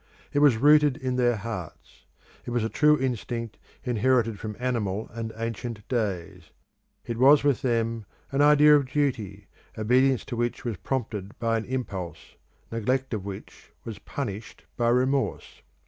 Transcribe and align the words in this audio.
It 0.33 0.39
was 0.39 0.57
rooted 0.57 0.97
in 0.97 1.15
their 1.15 1.35
hearts; 1.35 2.07
it 2.43 2.49
was 2.49 2.63
a 2.63 2.69
true 2.69 2.97
instinct 2.99 3.59
inherited 3.83 4.39
from 4.39 4.55
animal 4.57 5.07
and 5.13 5.31
ancient 5.37 5.87
days; 5.87 6.49
it 7.05 7.17
was 7.17 7.43
with 7.43 7.61
them 7.61 8.05
an 8.31 8.41
idea 8.41 8.75
of 8.75 8.87
duty, 8.89 9.45
obedience 9.77 10.25
to 10.25 10.35
which 10.35 10.65
was 10.65 10.77
prompted 10.77 11.37
by 11.37 11.57
an 11.59 11.65
impulse, 11.65 12.35
neglect 12.71 13.13
of 13.13 13.25
which 13.25 13.69
was 13.85 13.99
punished 13.99 14.65
by 14.75 14.89
remorse. 14.89 15.61